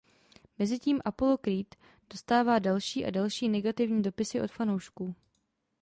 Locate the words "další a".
2.59-3.09